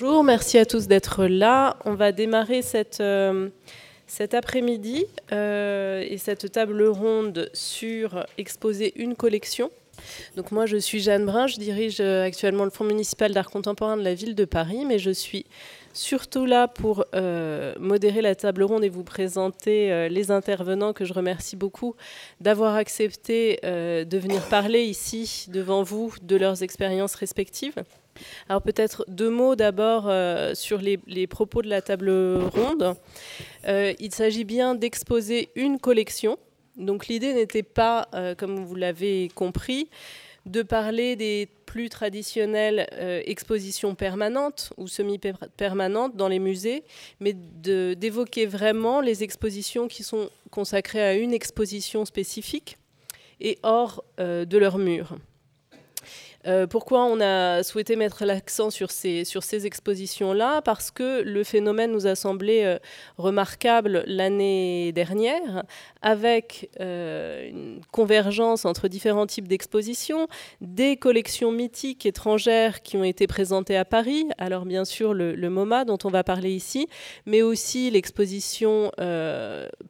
Bonjour, 0.00 0.24
merci 0.24 0.58
à 0.58 0.66
tous 0.66 0.88
d'être 0.88 1.26
là. 1.26 1.76
On 1.84 1.94
va 1.94 2.10
démarrer 2.10 2.62
euh, 2.98 3.48
cet 4.08 4.34
après-midi 4.34 5.06
euh, 5.30 6.04
et 6.04 6.18
cette 6.18 6.50
table 6.50 6.82
ronde 6.88 7.48
sur 7.54 8.26
exposer 8.36 8.92
une 9.00 9.14
collection. 9.14 9.70
Donc 10.36 10.52
moi 10.52 10.66
je 10.66 10.76
suis 10.76 11.00
Jeanne 11.00 11.26
Brun, 11.26 11.46
je 11.46 11.58
dirige 11.58 11.98
euh, 12.00 12.24
actuellement 12.24 12.64
le 12.64 12.70
Fonds 12.70 12.84
municipal 12.84 13.32
d'art 13.32 13.50
contemporain 13.50 13.96
de 13.96 14.02
la 14.02 14.14
ville 14.14 14.34
de 14.34 14.44
Paris, 14.44 14.84
mais 14.86 14.98
je 14.98 15.10
suis 15.10 15.46
surtout 15.92 16.44
là 16.44 16.66
pour 16.66 17.04
modérer 17.78 18.20
la 18.20 18.34
table 18.34 18.64
ronde 18.64 18.82
et 18.82 18.88
vous 18.88 19.04
présenter 19.04 20.08
les 20.08 20.32
intervenants 20.32 20.92
que 20.92 21.04
je 21.04 21.12
remercie 21.12 21.54
beaucoup 21.54 21.94
d'avoir 22.40 22.74
accepté 22.74 23.60
de 23.62 24.18
venir 24.18 24.42
parler 24.48 24.82
ici 24.82 25.46
devant 25.50 25.84
vous 25.84 26.12
de 26.20 26.34
leurs 26.34 26.64
expériences 26.64 27.14
respectives. 27.14 27.84
Alors 28.48 28.62
peut-être 28.62 29.04
deux 29.08 29.30
mots 29.30 29.56
d'abord 29.56 30.04
euh, 30.06 30.54
sur 30.54 30.78
les, 30.78 31.26
propos 31.26 31.62
de 31.62 31.68
la 31.68 31.82
table 31.82 32.10
ronde. 32.54 32.96
Euh, 33.66 33.92
il 33.98 34.12
s'agit 34.12 34.44
bien 34.44 34.74
d'exposer 34.74 35.50
une 35.54 35.78
collection. 35.78 36.38
Donc 36.76 37.08
l'idée 37.08 37.32
n'était 37.34 37.62
pas, 37.62 38.08
euh, 38.14 38.34
comme 38.34 38.64
vous 38.64 38.74
l'avez 38.74 39.28
compris, 39.34 39.88
de 40.46 40.62
parler 40.62 41.16
des 41.16 41.48
plus 41.64 41.88
traditionnelles 41.88 42.86
expositions 43.24 43.94
permanentes 43.94 44.74
ou 44.76 44.88
semi-permanentes 44.88 46.16
dans 46.16 46.28
les 46.28 46.38
musées, 46.38 46.84
mais 47.18 47.32
d'évoquer 47.32 48.44
vraiment 48.44 49.00
les 49.00 49.22
expositions 49.22 49.88
qui 49.88 50.02
sont 50.02 50.28
consacrées 50.50 51.02
à 51.02 51.14
une 51.14 51.32
exposition 51.32 52.04
spécifique 52.04 52.76
et 53.40 53.58
hors 53.62 54.04
de 54.18 54.58
leur 54.58 54.76
mur. 54.76 55.16
Euh, 56.46 56.66
pourquoi 56.66 57.04
on 57.04 57.20
a 57.20 57.62
souhaité 57.62 57.96
mettre 57.96 58.24
l'accent 58.24 58.70
sur 58.70 58.90
ces, 58.90 59.24
sur 59.24 59.42
ces 59.42 59.66
expositions-là? 59.66 60.62
Parce 60.62 60.90
que 60.90 61.22
le 61.22 61.42
phénomène 61.44 61.92
nous 61.92 62.06
a 62.06 62.14
semblé 62.14 62.64
euh, 62.64 62.78
remarquable 63.16 64.04
l'année 64.06 64.92
dernière, 64.92 65.64
avec 66.02 66.70
euh, 66.80 67.48
une 67.48 67.80
convergence 67.92 68.64
entre 68.64 68.88
différents 68.88 69.26
types 69.26 69.48
d'expositions, 69.48 70.28
des 70.60 70.96
collections 70.96 71.50
mythiques 71.50 72.04
étrangères 72.04 72.82
qui 72.82 72.96
ont 72.96 73.04
été 73.04 73.26
présentées 73.26 73.76
à 73.76 73.84
Paris, 73.84 74.26
alors 74.38 74.66
bien 74.66 74.84
sûr 74.84 75.14
le, 75.14 75.34
le 75.34 75.50
MoMA 75.50 75.84
dont 75.84 75.98
on 76.04 76.10
va 76.10 76.24
parler 76.24 76.50
ici, 76.50 76.88
mais 77.26 77.42
aussi 77.42 77.90
l'exposition 77.90 78.90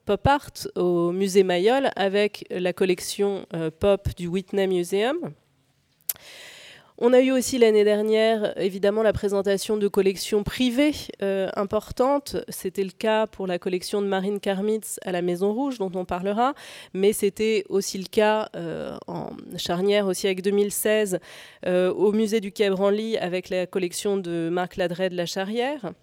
Pop 0.04 0.26
Art 0.26 0.52
au 0.76 1.10
musée 1.12 1.42
Mayol 1.42 1.90
avec 1.96 2.44
la 2.50 2.72
collection 2.72 3.46
Pop 3.80 4.08
du 4.16 4.26
Whitney 4.26 4.66
Museum. 4.66 5.34
On 6.96 7.12
a 7.12 7.20
eu 7.20 7.32
aussi 7.32 7.58
l'année 7.58 7.82
dernière, 7.82 8.56
évidemment, 8.56 9.02
la 9.02 9.12
présentation 9.12 9.76
de 9.76 9.88
collections 9.88 10.44
privées 10.44 10.94
euh, 11.22 11.48
importantes. 11.56 12.36
C'était 12.48 12.84
le 12.84 12.92
cas 12.92 13.26
pour 13.26 13.48
la 13.48 13.58
collection 13.58 14.00
de 14.00 14.06
Marine 14.06 14.38
Karmitz 14.38 15.00
à 15.04 15.10
la 15.10 15.20
Maison 15.20 15.52
Rouge, 15.52 15.78
dont 15.78 15.90
on 15.96 16.04
parlera, 16.04 16.54
mais 16.92 17.12
c'était 17.12 17.64
aussi 17.68 17.98
le 17.98 18.06
cas 18.06 18.48
euh, 18.54 18.96
en 19.08 19.30
charnière 19.56 20.06
aussi 20.06 20.26
avec 20.26 20.42
2016 20.42 21.18
euh, 21.66 21.92
au 21.92 22.12
musée 22.12 22.40
du 22.40 22.52
Quai 22.52 22.70
Branly 22.70 23.18
avec 23.18 23.48
la 23.48 23.66
collection 23.66 24.16
de 24.16 24.48
Marc 24.48 24.76
Ladret 24.76 25.10
de 25.10 25.16
la 25.16 25.26
Charrière. 25.26 25.94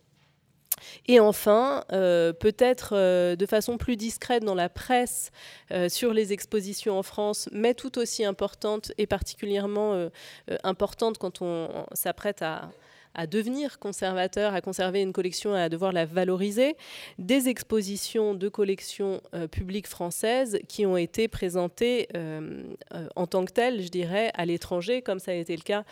Et 1.07 1.19
enfin, 1.19 1.83
euh, 1.91 2.33
peut-être 2.33 2.93
euh, 2.93 3.35
de 3.35 3.45
façon 3.45 3.77
plus 3.77 3.97
discrète 3.97 4.43
dans 4.43 4.55
la 4.55 4.69
presse 4.69 5.31
euh, 5.71 5.89
sur 5.89 6.13
les 6.13 6.33
expositions 6.33 6.97
en 6.97 7.03
France, 7.03 7.49
mais 7.51 7.73
tout 7.73 7.97
aussi 7.97 8.25
importante 8.25 8.91
et 8.97 9.07
particulièrement 9.07 10.09
importante 10.63 11.17
quand 11.17 11.41
on, 11.41 11.85
s'apprête 11.93 12.41
à, 12.41 12.71
devenir 13.27 13.79
conservateur, 13.79 14.53
à 14.53 14.61
conserver 14.61 15.01
une 15.01 15.13
collection 15.13 15.55
et 15.55 15.61
à 15.61 15.69
devoir 15.69 15.91
la 15.91 16.05
valoriser, 16.05 16.75
des 17.19 17.49
expositions 17.49 18.33
de 18.33 18.49
collections 18.49 19.21
publiques 19.51 19.87
françaises 19.87 20.59
qui 20.67 20.85
ont 20.85 20.97
été 20.97 21.27
présentées 21.27 22.07
en 23.15 23.27
tant 23.27 23.45
que 23.45 23.51
telles, 23.51 23.81
je 23.81 23.89
dirais, 23.89 24.31
à 24.33 24.45
l'étranger, 24.45 25.01
comme 25.01 25.19
ça 25.19 25.31
a 25.31 25.35
été 25.35 25.55
le 25.55 25.63
cas 25.63 25.83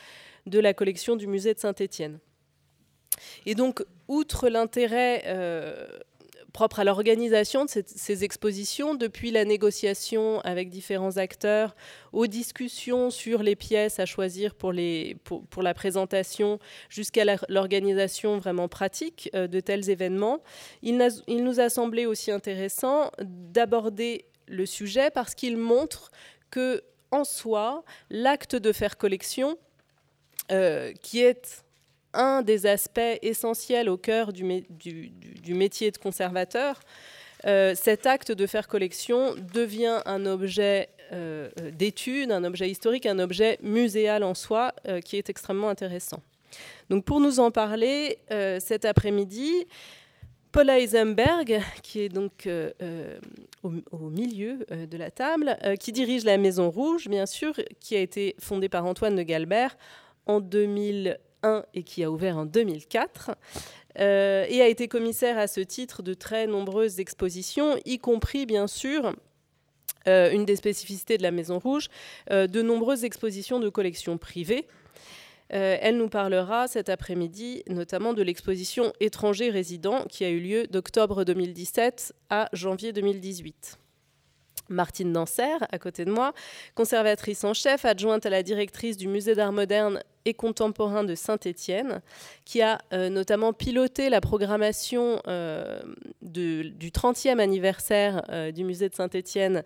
de 0.46 0.60
la 0.60 0.74
collection 0.74 1.16
du 1.16 1.28
musée 1.28 1.54
de 1.54 1.60
Saint-Étienne. 1.60 2.20
Et 3.46 3.56
donc, 3.56 3.84
outre 4.08 4.50
l'intérêt 4.50 5.24
euh, 5.28 5.88
propre 6.50 6.80
à 6.80 6.84
l'organisation 6.84 7.66
de 7.66 7.70
ces 7.70 8.24
expositions, 8.24 8.96
depuis 8.96 9.32
la 9.32 9.46
négociation 9.46 10.42
avec 10.42 10.70
différents 10.70 11.18
acteurs, 11.18 11.76
aux 12.12 12.28
discussions 12.28 13.10
sur 13.10 13.44
les 13.44 13.56
pièces 13.56 14.00
à 14.00 14.06
choisir 14.06 14.56
pour, 14.56 14.74
la 14.74 15.74
présentation, 15.74 16.60
jusqu'à 16.90 17.24
l'organisation 17.48 18.38
vraiment 18.38 18.68
pratique 18.68 19.30
euh, 19.36 19.48
de 19.48 19.60
tels 19.60 19.90
événements, 19.90 20.40
il, 20.82 20.98
nous 21.28 21.60
a 21.60 21.70
semblé 21.70 22.06
aussi 22.06 22.32
intéressant 22.32 23.12
d'aborder 23.20 24.26
le 24.48 24.66
sujet 24.66 25.12
parce 25.12 25.36
qu'il 25.36 25.58
montre 25.58 26.12
que, 26.52 26.84
en 27.12 27.24
soi, 27.24 27.84
l'acte 28.10 28.56
de 28.56 28.72
faire 28.72 28.98
collection, 28.98 29.58
euh, 30.52 30.94
qui 31.02 31.22
est 31.22 31.64
un 32.14 32.42
des 32.42 32.66
aspects 32.66 33.00
essentiels 33.22 33.90
au 33.90 33.98
cœur 33.98 34.34
du, 34.34 34.44
métier 35.48 35.92
de 35.92 35.98
conservateur, 35.98 36.80
euh, 37.46 37.74
cet 37.76 38.06
acte 38.06 38.32
de 38.32 38.46
faire 38.46 38.68
collection 38.68 39.36
devient 39.54 40.02
un 40.06 40.26
objet 40.26 40.90
euh, 41.12 41.50
d'étude, 41.74 42.32
un 42.32 42.44
objet 42.44 42.70
historique, 42.70 43.06
un 43.06 43.20
objet 43.20 43.58
muséal 43.62 44.24
en 44.24 44.34
soi, 44.34 44.74
euh, 44.88 45.00
qui 45.00 45.18
est 45.18 45.30
extrêmement 45.30 45.70
intéressant. 45.70 46.22
Donc 46.90 47.06
pour 47.06 47.20
nous 47.20 47.40
en 47.40 47.52
parler 47.52 48.18
cet 48.60 48.84
après-midi, 48.84 49.68
Paula 50.52 50.80
Eisenberg, 50.80 51.62
qui 51.84 52.00
est 52.00 52.10
donc 52.10 52.50
au, 53.62 53.72
au, 53.92 54.10
milieu 54.10 54.66
de 54.72 54.98
la 54.98 55.12
table, 55.12 55.56
qui 55.80 55.92
dirige 55.92 56.24
la 56.24 56.40
Maison 56.40 56.72
Rouge, 56.72 57.08
bien 57.08 57.28
sûr, 57.28 57.54
qui 57.80 57.96
a 57.96 58.00
été 58.00 58.36
fondée 58.40 58.68
par 58.68 58.88
Antoine 58.88 59.16
de 59.16 59.22
Galbert 59.22 59.78
en 60.26 60.40
2000 60.40 61.20
et 61.74 61.84
qui 61.84 62.04
a 62.04 62.12
ouvert 62.12 62.38
en 62.38 62.46
2004. 62.46 63.32
Euh, 64.00 64.46
et 64.48 64.62
a 64.62 64.68
été 64.68 64.88
commissaire 64.88 65.38
à 65.38 65.48
ce 65.48 65.62
titre 65.62 66.04
de 66.04 66.14
très 66.14 66.48
nombreuses 66.48 67.00
expositions, 67.00 67.78
y 67.86 67.98
compris 67.98 68.46
bien 68.46 68.68
sûr 68.68 69.14
euh, 70.08 70.32
une 70.32 70.46
des 70.46 70.56
spécificités 70.56 71.18
de 71.18 71.24
la 71.24 71.32
Maison 71.32 71.60
Rouge, 71.60 71.88
euh, 72.32 72.48
de 72.48 72.62
nombreuses 72.62 73.04
expositions 73.04 73.60
de 73.60 73.70
collections 73.70 74.18
privées. 74.18 74.68
elle 75.50 75.98
nous 75.98 76.10
parlera 76.10 76.68
cet 76.68 76.90
après-midi 76.90 77.64
notamment 77.68 78.14
de 78.14 78.22
l'exposition 78.22 78.94
Étrangers 79.00 79.50
résidents 79.50 80.06
qui 80.08 80.24
a 80.24 80.30
eu 80.30 80.40
lieu 80.40 80.68
d'octobre 80.68 81.24
2017 81.24 82.14
à 82.30 82.50
janvier 82.54 82.94
2018. 82.94 83.80
Martine 84.70 85.12
Danser, 85.12 85.58
à 85.72 85.80
côté 85.80 86.06
de 86.06 86.12
moi, 86.12 86.34
conservatrice 86.76 87.44
en 87.44 87.54
chef, 87.54 87.86
adjointe 87.86 88.26
à 88.26 88.30
la 88.30 88.44
directrice 88.44 88.98
du 88.98 89.08
Musée 89.08 89.36
d'art 89.36 89.52
moderne 89.52 90.02
et 90.26 90.34
contemporain 90.34 91.04
de 91.04 91.16
Saint-Étienne, 91.16 92.02
qui 92.46 92.62
a 92.62 92.80
euh, 92.94 93.10
notamment 93.10 93.54
piloté 93.54 94.10
la 94.10 94.22
programmation 94.22 95.22
euh, 95.28 95.82
du 96.22 96.92
30e 96.92 97.40
anniversaire 97.40 98.24
euh, 98.30 98.52
du 98.52 98.64
musée 98.64 98.90
de 98.90 98.96
Saint-Étienne 98.96 99.64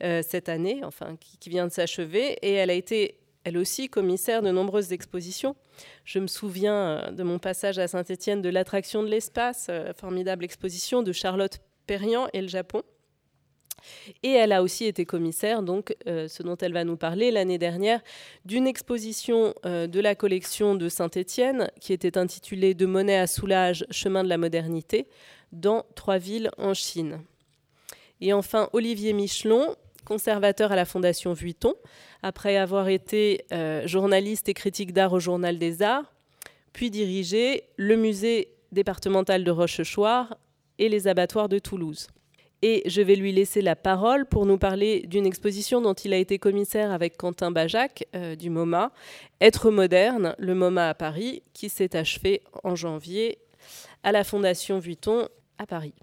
cette 0.00 0.50
année, 0.50 0.82
enfin 0.84 1.16
qui, 1.40 1.48
vient 1.48 1.66
de 1.66 1.72
s'achever, 1.72 2.36
et 2.42 2.52
elle 2.52 2.68
a 2.68 2.74
été 2.74 3.18
elle 3.44 3.56
aussi 3.56 3.88
commissaire 3.88 4.42
de 4.42 4.50
nombreuses 4.50 4.92
expositions. 4.92 5.56
Je 6.04 6.18
me 6.18 6.26
souviens 6.26 7.12
de 7.12 7.22
mon 7.22 7.38
passage 7.38 7.78
à 7.78 7.88
Saint-Étienne 7.88 8.42
de 8.42 8.50
l'attraction 8.50 9.02
de 9.02 9.08
l'espace, 9.08 9.70
formidable 9.96 10.44
exposition 10.44 11.02
de 11.02 11.12
Charlotte 11.12 11.60
Perriand 11.86 12.28
et 12.34 12.42
le 12.42 12.48
Japon. 12.48 12.82
Et 14.22 14.30
elle 14.30 14.52
a 14.52 14.62
aussi 14.62 14.84
été 14.84 15.04
commissaire, 15.04 15.62
donc 15.62 15.94
euh, 16.06 16.28
ce 16.28 16.42
dont 16.42 16.56
elle 16.56 16.72
va 16.72 16.84
nous 16.84 16.96
parler 16.96 17.30
l'année 17.30 17.58
dernière, 17.58 18.00
d'une 18.44 18.66
exposition 18.66 19.54
euh, 19.64 19.86
de 19.86 20.00
la 20.00 20.14
collection 20.14 20.74
de 20.74 20.88
Saint-Étienne 20.88 21.70
qui 21.80 21.92
était 21.92 22.18
intitulée 22.18 22.74
De 22.74 22.86
monnaie 22.86 23.18
à 23.18 23.26
soulage, 23.26 23.86
chemin 23.90 24.24
de 24.24 24.28
la 24.28 24.38
modernité, 24.38 25.06
dans 25.52 25.84
trois 25.94 26.18
villes 26.18 26.50
en 26.58 26.74
Chine. 26.74 27.20
Et 28.20 28.32
enfin, 28.32 28.68
Olivier 28.72 29.12
Michelon, 29.12 29.76
conservateur 30.04 30.72
à 30.72 30.76
la 30.76 30.84
Fondation 30.84 31.32
Vuitton, 31.32 31.74
après 32.22 32.56
avoir 32.56 32.88
été 32.88 33.44
euh, 33.52 33.86
journaliste 33.86 34.48
et 34.48 34.54
critique 34.54 34.92
d'art 34.92 35.12
au 35.12 35.20
Journal 35.20 35.58
des 35.58 35.82
Arts, 35.82 36.12
puis 36.72 36.90
dirigé 36.90 37.64
le 37.76 37.96
musée 37.96 38.48
départemental 38.72 39.44
de 39.44 39.50
Rochechouart 39.50 40.36
et 40.78 40.88
les 40.88 41.08
abattoirs 41.08 41.48
de 41.48 41.58
Toulouse. 41.58 42.08
Et 42.62 42.82
je 42.86 43.02
vais 43.02 43.16
lui 43.16 43.32
laisser 43.32 43.60
la 43.60 43.76
parole 43.76 44.26
pour 44.26 44.46
nous 44.46 44.58
parler 44.58 45.02
d'une 45.06 45.26
exposition 45.26 45.80
dont 45.80 45.94
il 45.94 46.12
a 46.12 46.16
été 46.16 46.38
commissaire 46.38 46.90
avec 46.90 47.16
Quentin 47.16 47.50
Bajac 47.50 48.06
euh, 48.14 48.34
du 48.34 48.48
MoMA, 48.48 48.92
Être 49.40 49.70
moderne, 49.70 50.34
le 50.38 50.54
MoMA 50.54 50.88
à 50.88 50.94
Paris, 50.94 51.42
qui 51.52 51.68
s'est 51.68 51.96
achevé 51.96 52.42
en 52.64 52.74
janvier 52.74 53.38
à 54.02 54.12
la 54.12 54.24
Fondation 54.24 54.78
Vuitton 54.78 55.28
à 55.58 55.66
Paris. 55.66 55.94